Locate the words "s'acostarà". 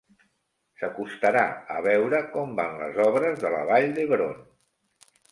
0.79-1.43